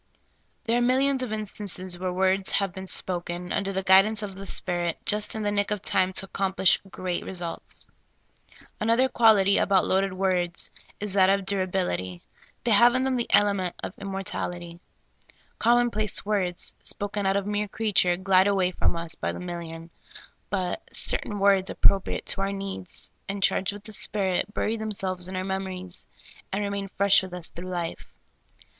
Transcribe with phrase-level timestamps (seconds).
[0.63, 4.47] There are millions of instances where words have been spoken, under the guidance of the
[4.47, 7.85] Spirit, just in the nick of time to accomplish great results.
[8.79, 12.21] Another quality about loaded words is that of dura bility;
[12.63, 14.65] they have in them the element of immortality.
[14.65, 15.27] LOADED WORDS.
[15.29, 15.35] 1 9
[15.77, 19.39] Common place words, spoken out of the mere creature, glide away from us by the
[19.39, 19.91] million;
[20.49, 25.35] but certain words, appropriate to our needs and charged with the Spirit, bury themselves in
[25.35, 26.07] our memories,
[26.51, 28.15] and remain fresh with us through life.